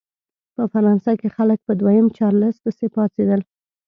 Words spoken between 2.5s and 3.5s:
پسې پاڅېدل.